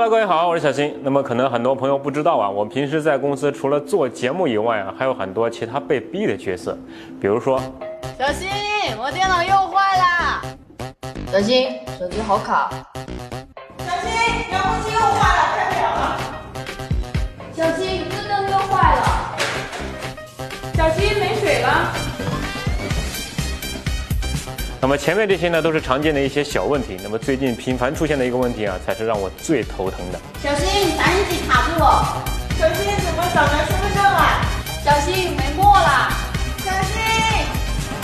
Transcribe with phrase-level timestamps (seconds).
[0.00, 0.98] Hello，各位好，我是小新。
[1.02, 6.74] 那么可能很多朋友不知道啊，我平时在公司除了做节目以外啊，还有很多其他被逼的角色，
[7.20, 7.60] 比如说，
[8.18, 8.48] 小新，
[8.98, 10.40] 我电脑又坏了。
[11.30, 12.70] 小新，手机好卡。
[13.76, 14.10] 小新，
[14.54, 16.16] 遥控器又坏了，开不了了。
[17.52, 19.04] 小新，电灯又坏了。
[20.78, 22.09] 小新，没水了。
[24.82, 26.96] 那么前面这些呢，都是常见的一些小问题。
[27.02, 30.18] 那么最近频繁出现的一个问题啊，才是让我最头疼的。
[30.42, 32.24] 小心，打印机卡住了。
[32.58, 34.40] 小新，怎么找不着身份证了？
[34.82, 36.08] 小心，没墨了。
[36.64, 36.98] 小新，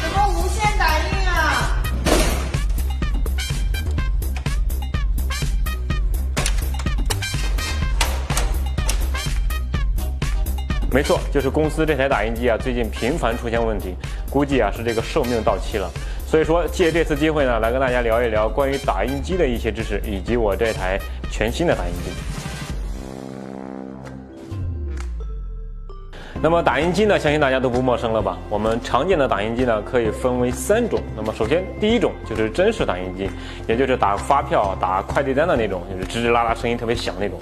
[0.00, 1.76] 怎么无线打印啊？
[10.92, 13.96] 没错，就是公司这台打印机啊，最近频繁出现问题，
[14.30, 15.90] 估计啊是这个寿命到期了。
[16.30, 20.96] 所以说，借这次机会呢，来跟大家聊一聊关于打印机的一些知识，以及我这台
[21.28, 22.12] 全新的打印机。
[26.40, 28.38] 那么打印机呢，相信大家都不陌生了吧？
[28.48, 31.00] 我们常见的打印机呢，可以分为三种。
[31.16, 33.28] 那么首先，第一种就是真实打印机，
[33.66, 37.40] 也就是打发票、打快递单的那种，就是吱吱啦啦声音特别响那种。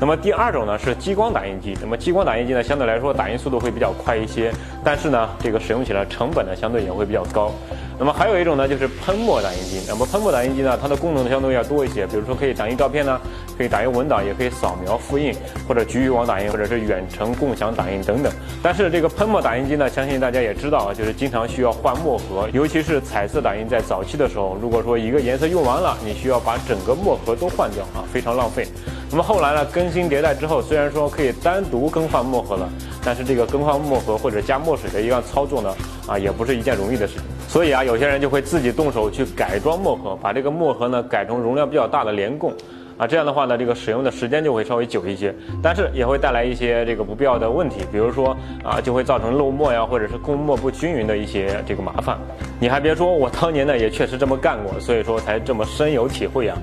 [0.00, 4.50] 那么第二种呢是激光打印机，那么激光打印机呢相对来说打印速度会比较快一些，
[4.82, 7.52] 但是呢这个使用起来成本呢相对也会比较高。
[7.98, 13.20] 那么还有一种呢就是喷墨打印机，那么喷墨打印机呢它的功能相对要多一些，比如说可以打印照片呢，
[13.56, 15.32] 可以打印文档，也可以扫描复印，
[15.68, 18.32] 或者局域网打印，或者是远程共享打印等等。
[18.62, 28.66] 但是这个喷墨打印机呢，相信大家也知道啊，就是经常需要换墨盒，尤其是彩色打印在早期的时候，如果说一个颜色用完了，你需要把整个墨盒都换掉啊，非常浪费。
[29.14, 32.68] 那么后来呢，更新迭代之后，虽然说可以单独更换墨盒了，
[33.04, 35.72] 但是这个更换墨盒或者加墨水的一个操作呢，
[36.08, 37.22] 啊，也不是一件容易的事情。
[37.46, 42.52] 所以啊，有些人就会自己动手去改装墨盒，把这个墨盒呢改成容量比较大的连供。
[42.96, 52.16] 啊，这样的话呢，这个使用的时间就会稍微久一些，但是也会带来一些这个不必要的问题，比如说啊，就会造成漏墨呀，或者是供墨不均匀的一些这个麻烦。
[52.60, 56.56] 你还别说，我当年呢也确实这么干过，所以说才这么深有体会啊。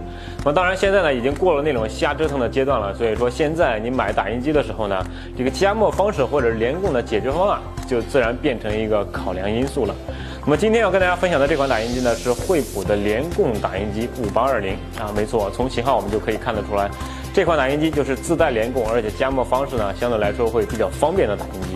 [0.43, 5.05] 那当然现在呢已经过了那种瞎折腾的阶段了，所以说现在你买打印机的时候呢，
[5.37, 9.93] 这个加墨方式或者连供的解决方案就自然变成一个考量因素了。
[10.43, 16.89] 那么今天要跟大家分享的这款打印机呢，是惠普的联供打印机五八二零啊，没错，从型号我们就可以看得出来，
[17.31, 21.67] 这款打印机就是自带联供，而且加墨方式呢相对来说会比较方便的打印机，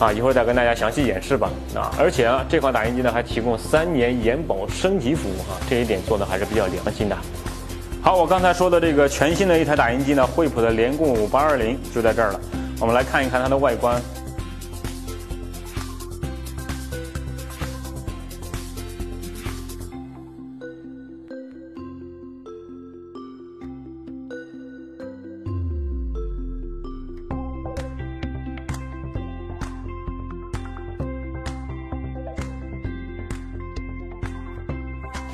[0.00, 7.16] 啊，一会儿再跟大家详细演示吧，啊，而且啊，这款打印机呢还提供三年延保升级服务啊，这一点做的还是比较良心的。
[8.02, 12.40] 好，我刚才说的这个全新的一台打印机呢，惠普的联供五八二零就在这儿了，
[12.80, 14.02] 我们来看一看它的外观。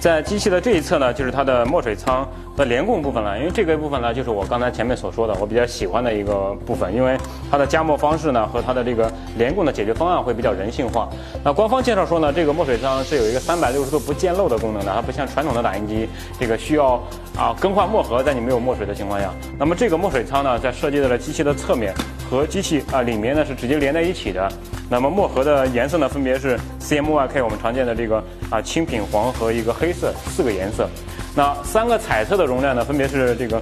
[0.00, 3.38] 在机器的这一侧呢，就是它的墨水仓的联供部分了。
[3.38, 6.92] 因为这个部分呢，就是我刚才前面所说的，我比较喜欢的一个部分。
[6.94, 7.18] 因为
[7.50, 11.06] 它的加墨方式呢，和它的这个联供的解决方案会比较人性化。
[11.44, 16.08] 那官方介绍说呢，这个墨水仓是有一个三百六十度不见漏的功能的，它不像传统的打印机，
[16.40, 16.94] 这个需要
[17.36, 19.30] 啊更换墨盒，在你没有墨水的情况下。
[19.58, 21.92] 那么这个墨水仓呢，在设计在了机器的侧面
[22.30, 24.48] 和机器啊里面呢是直接连在一起的。
[24.88, 30.88] 那么墨盒的颜色呢，分别是 CMYK 我们常见的这个啊青品黄和一个黑色四个颜色。
[31.34, 33.60] 那三个彩色的容量呢，分别是这个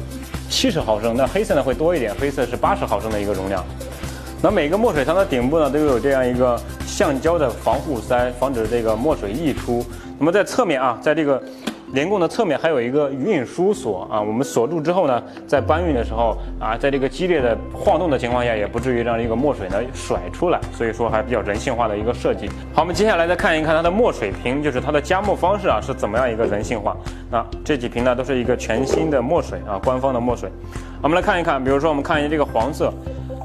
[0.50, 3.64] 七十毫升，那黑色呢会多一点，黑色是八十毫升的一个容量。
[4.42, 9.84] 那每个墨水仓的顶部呢都有这样一个橡胶的防护塞，防止这个墨水溢出。
[10.18, 11.42] 那么在侧面啊，在这个
[11.93, 22.48] 联供的侧面还有一个运输锁啊，我们锁住之后呢，在搬运的时候啊，在这个激烈的晃动的情况下，也不至于让这个墨水呢甩出来，所以说还比较人性化的一个设计。
[22.74, 26.97] 好，我们接下来再看一看它的墨水瓶，就是它的加墨方式啊是怎么样一个人性化。
[27.30, 30.51] 那这几瓶呢都是一个全新的墨水啊，官方的墨水。
[31.03, 32.92] 我们来看一看，比如说我们看一下这个黄色，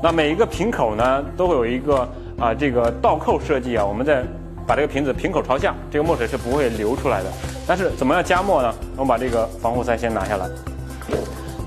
[0.02, 2.08] 那每一个瓶口呢都会有一个
[2.40, 4.24] 啊这个倒扣设计啊，我们在。
[4.66, 7.30] 把这个瓶子瓶口朝下，这个墨水是不会流出来的。
[7.66, 8.74] 但是怎么样加墨呢？
[8.96, 10.48] 我们把这个防护塞先拿下来。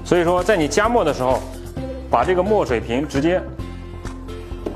[0.04, 1.40] 所以说，在你加墨的时候，
[2.10, 3.42] 把这个墨水瓶直接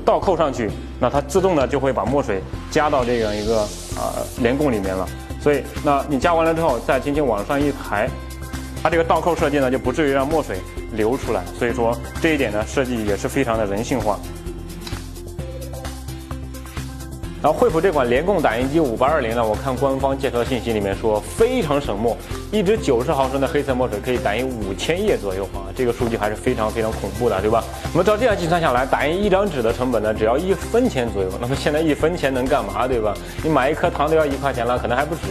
[0.03, 0.69] 倒扣上去，
[0.99, 3.61] 那它自动的就会把墨水加到这样一个
[3.95, 5.07] 啊连供里面了。
[5.39, 8.09] 所以，那你加完了之后，再轻轻往上一抬，
[8.83, 10.57] 它这个倒扣设计呢，就不至于让墨水
[10.93, 11.43] 流出来。
[11.57, 14.19] 所以说，这一点呢，设计也是非常的人性化。
[17.41, 22.15] 然后惠普这款联控打印机五八二零呢，我看官方介绍信息里面说非常省墨，
[22.51, 27.63] 一支九十毫升的黑色墨水可以打印五千页左右啊，这个数据还是非常非常恐怖的，对吧？
[27.91, 31.29] 那么照这样计算下来，打印一张纸的成本呢，只要一分钱左右。
[31.41, 33.11] 那么现在一分钱能干嘛，对吧？
[33.43, 35.21] 你买一颗糖都要一块钱了，可能还不止。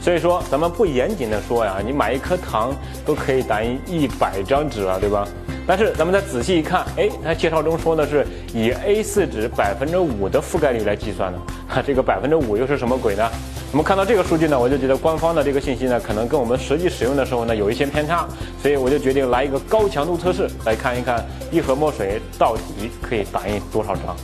[0.00, 2.72] 所以说，咱们不严谨的说呀，你买一颗糖
[3.04, 5.26] 都可以打印一百张纸了，对吧？
[5.66, 8.24] 但是咱们再仔细一看，哎，它介绍中说的是
[8.54, 13.28] 以 A4 纸百分之五的覆盖率来计算的，哈， 这个百分之五又是什么鬼呢？
[13.72, 18.26] 我们看到这个数据呢，我就觉得官方的这个信息呢，可能跟我们实际使用的时候呢有一些偏差，
[18.62, 24.16] 所以我就决定来一个高强度测试，来看一看一盒墨水到底可以打印多少张。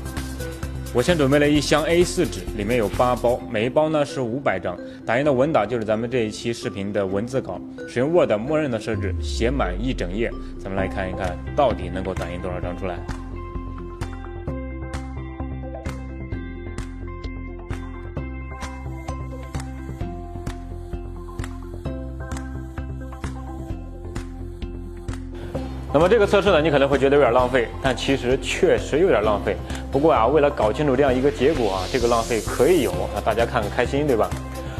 [0.94, 4.76] 我先准备了一箱 A4 纸，里面有八包，每一包呢是五百张。
[5.06, 7.58] 打印的文档就是咱们这一期视频的文字稿，
[7.88, 10.30] 使用 Word 默认的设置，写满一整页。
[10.58, 12.98] 咱们来看一看，到底能够打印多少张出来。
[25.94, 29.56] 那么这个测试呢，你可能会觉得有点浪费，但其实确实有点浪费。
[29.92, 34.28] 不过啊，为了搞清楚这样一个结果啊，这个浪费可以有那，大家看个开心，对吧？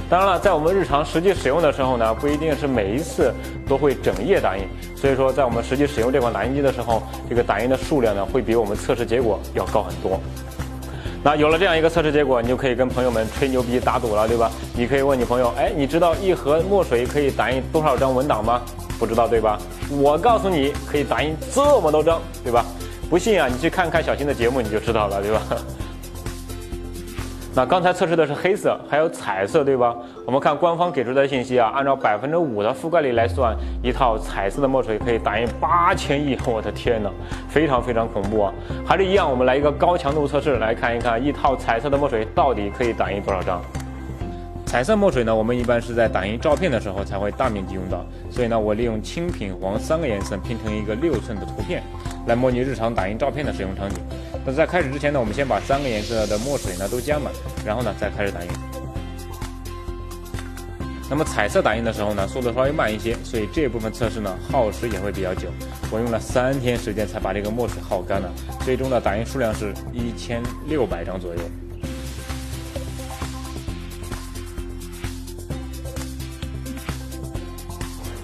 [0.09, 3.31] 当然了，在我们日常实际使用的时候呢，不一定是每一次
[3.69, 4.65] 都会整页打印。
[4.97, 10.19] 所以说，在我们实际使用这款打印机的时候，这个打印的数量呢，会比我们测试结果要高很多。
[11.23, 14.51] 那有了这样一个测试结果，你就可以跟朋友们吹牛逼打赌了，对吧？
[14.75, 18.63] 你可以问你朋友，哎，你知道一盒墨水可以打印多少张文档吗？
[18.99, 19.59] 不知道对吧？
[19.91, 22.65] 我告诉你，可以打印这么多张，对吧？
[23.11, 25.41] 不信啊，你去看看小新的节目，你就知道了，对吧？
[27.55, 29.95] 那刚才测试的是黑色，还有彩色，对吧？
[30.25, 37.11] 我们看官方给出的信息啊，按照百分之五的覆盖率来算，一套彩色的墨水可以打印八千亿， 我的天哪，
[37.51, 38.55] 非常非常恐怖啊！
[38.87, 43.61] 还是一样，我们来一个高强度测试，来看一看一套彩色的墨水到底可以打印多少张。
[44.73, 51.83] 彩色墨水呢，我们一般是在打印照片的时候才会大面积用到，所以呢，我利用青、品、黄三个颜色拼成一个六寸的图片，
[52.27, 53.99] 来模拟日常打印照片的使用场景。
[54.47, 57.31] 那在开始之前呢，我们先把三个颜色的墨水呢都加满，
[57.67, 58.49] 然后呢再开始打印。
[61.11, 65.49] 那么彩色打印的时候呢，速度稍微慢一些，所以这部分测试呢耗时也会比较久。
[65.91, 68.33] 我用了三天时间才把这个墨水耗干了，
[68.65, 71.41] 最终的打印数量是一千六百张左右。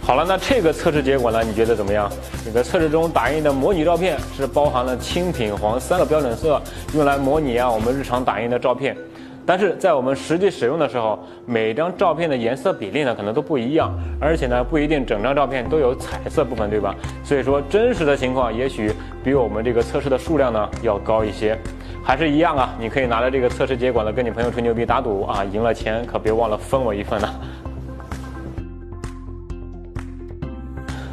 [0.08, 1.42] 好了，那这个测试结果呢？
[1.44, 2.10] 你觉得怎么样？
[2.42, 6.58] 这个测试中打印的模拟照片是包含了青、品、黄三个标准色，
[6.94, 8.96] 用来模拟啊我们日常打印的照片。
[9.44, 16.94] 但是在我们实际使用的时候，每张照片的颜色比例呢可能都不一样，而且呢不一定整张照片都有彩色部分，对吧？
[17.22, 18.90] 所以说真实的情况也许
[19.22, 21.58] 比我们这个测试的数量呢要高一些。
[22.02, 27.28] 还是一样啊，你可以拿着这个测试结果呢跟你朋友吹牛逼打赌啊，赢了钱可别忘了分我一份呢。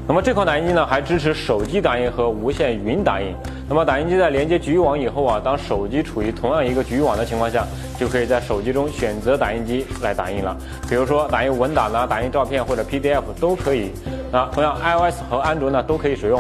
[0.08, 3.34] 那么这款打印机呢，还支持手机打印和无线云打印。
[3.68, 7.66] 那么打印机在连接局域网以后啊，当手机处于同样一个局域网的情况下，
[8.00, 10.56] 就可以在手机中选择打印机来打印了。
[10.88, 13.92] 比如说打印文档呢，打印照片或者 PDF 都可以。
[14.32, 16.40] 那同样 iOS 和安卓呢都可以使用。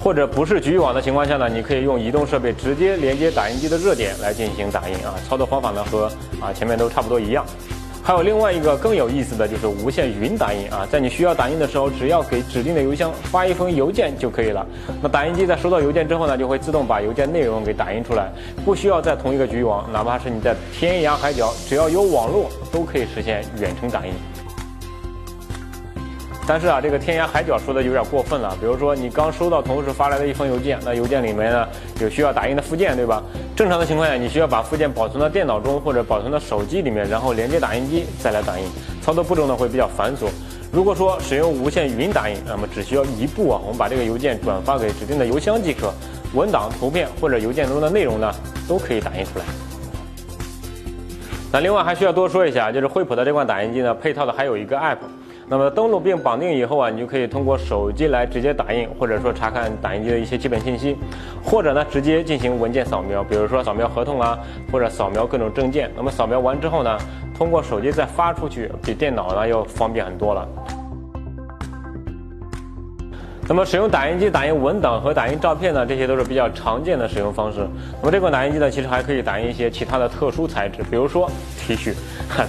[0.00, 5.14] 或者不是局域网的情况下呢，你可以用移动设备直接连接打印机的热点来进行打印啊。
[5.26, 6.04] 操作方法呢和
[6.40, 7.44] 啊前面都差不多一样。
[8.02, 14.66] 还有另外一个更有意思的就是无线云打印啊，在你需要打印的时候，只要给指定的邮箱发一封邮件就可以了。
[15.02, 18.32] 那打印机在收到邮件之后呢，就会自动把邮件内容给打印出来，
[18.64, 24.12] 不需要在同一个局域网，哪怕是你在天涯海角，只要有网络都可以实现远程打印。
[26.46, 28.56] 但是啊，这个天涯海角说的有点过分了。
[28.58, 31.68] 比如说，你刚收到同事发来的一封邮件，那邮件里面呢
[32.00, 33.22] 有需要打印的附件，对吧？
[33.58, 38.64] 正常的情况下，你需要把附件保存到电脑中或者保存到手机里面，然后连接打印机再来打印，
[39.02, 40.28] 操作步骤呢会比较繁琐。
[40.70, 45.92] 如果说使用无线云打印，那么只需要一步啊，我们把这个邮件转发给指定的邮箱即可，
[46.34, 48.32] 文档、图片或者邮件中的内容呢
[48.68, 49.44] 都可以打印出来。
[51.50, 54.98] 那另外还需要多说一下，就是惠普的这款打印机呢，配套的还有一个 App。
[55.50, 60.96] 那么登录并绑定以后啊，你就可以通过手机来直接打印，或者说查看打印机的一些基本信息，
[61.42, 64.38] 或者呢直接进行文件扫描，比如说扫描合同啊，
[64.70, 65.90] 或者扫描各种证件。
[65.96, 66.98] 那么扫描完之后呢，
[67.36, 70.46] 通过手机再发出去，比电脑呢要方便很多了。
[73.48, 77.66] 那么使用打印机打印文档和打印照片呢，这些都是比较常见的使用方式。
[77.98, 81.94] 那么这款打印机呢，其实还可以打印一些其他的特殊材质，比如说 T 恤，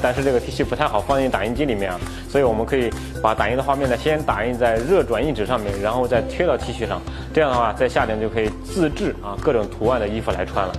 [0.01, 2.91] 但是这个 T 恤不太好放进打印机里面啊，所以我们可以
[3.24, 7.01] 把打印的画面呢先打印在热转印纸上面，然后再贴到 T 恤上，
[7.34, 10.74] 这样的话在夏天就可以自制啊各种图案的衣服来穿了。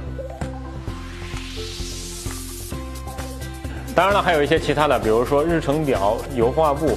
[3.95, 6.91] 当然了，还有一些其他的，比如说日程表、油画布、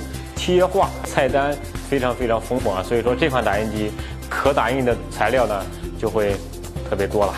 [0.46, 1.56] 贴画、菜单，
[1.90, 2.84] 非常非常丰富啊。
[2.84, 3.90] 所以说这款打印机
[4.30, 5.66] 可打印的材料呢
[5.98, 6.36] 就会
[6.90, 7.34] 特别多了。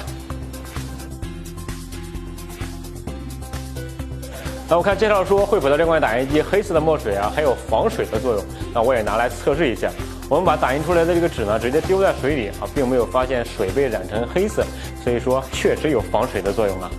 [4.68, 8.44] 那我看介绍说，惠普的这款打印机黑色的墨水啊，还有防水的作用。
[8.74, 9.92] 那我也拿来测试一下。
[10.28, 14.66] 我们把打印出来的这个纸呢，直接丢在水里啊，并没有发现水被染成黑色，
[15.04, 16.90] 所以说确实有防水的作用啊。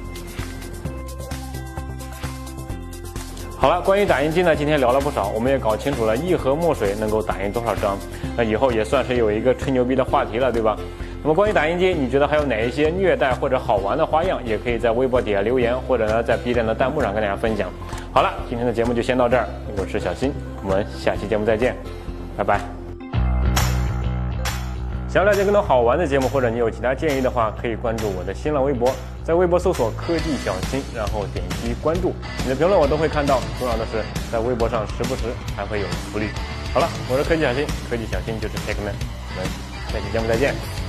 [3.59, 7.99] 好了，关于打印机呢，今天聊了不少，我们也搞清楚了一盒墨水能够打印多少张，
[8.37, 10.77] 那以后也算是有一个吹牛逼的话题了，对吧？
[11.23, 14.39] 那么关于打印机，你觉得还有哪一些虐待或者好玩的花样？
[14.45, 17.71] 也可以在微博底下留言，或者呢在 B 站的弹幕上跟大家分享。
[18.13, 19.49] 好了，今天的节目就先到这儿，
[19.79, 20.33] 我是小新，
[20.63, 21.75] 我们下期节目再见，
[22.37, 22.61] 拜拜。
[25.09, 28.95] 想要了解更多好玩的节目，或者你有其他建议的话，可以关注我的新浪微博，
[29.27, 32.15] 在微博搜索“科技小新”，然后点击关注，
[32.45, 33.41] 你的评论我都会看到。
[33.59, 35.23] 重要的是，在微博上时不时
[35.57, 36.29] 还会有福利。
[36.73, 38.95] 好了，我是科技小新，科技小新就是 Take Man，
[39.35, 39.51] 我们
[39.93, 40.86] 下期节目再见。